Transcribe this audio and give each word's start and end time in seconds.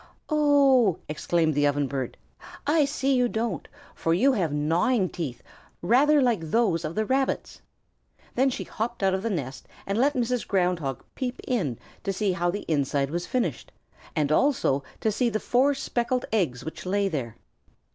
"Oh," 0.29 0.97
exclaimed 1.07 1.53
the 1.53 1.65
Ovenbird, 1.67 2.15
"I 2.65 2.85
see 2.85 3.13
you 3.15 3.29
don't, 3.29 3.67
for 3.93 4.15
you 4.15 4.33
have 4.33 4.51
gnawing 4.51 5.09
teeth, 5.09 5.43
rather 5.83 6.19
like 6.23 6.39
those 6.41 6.83
of 6.83 6.95
the 6.95 7.05
Rabbits." 7.05 7.61
Then 8.33 8.49
she 8.49 8.63
hopped 8.63 9.03
out 9.03 9.13
of 9.13 9.21
the 9.21 9.29
nest 9.29 9.67
and 9.85 9.99
let 9.99 10.15
Mrs. 10.15 10.47
Ground 10.47 10.79
Hog 10.79 11.03
peep 11.13 11.39
in 11.47 11.77
to 12.03 12.11
see 12.11 12.31
how 12.31 12.49
the 12.49 12.65
inside 12.67 13.11
was 13.11 13.27
finished 13.27 13.71
and 14.15 14.31
also 14.31 14.83
to 15.01 15.11
see 15.11 15.29
the 15.29 15.39
four 15.39 15.75
speckled 15.75 16.25
eggs 16.31 16.65
which 16.65 16.87
lay 16.87 17.07
there. 17.07 17.35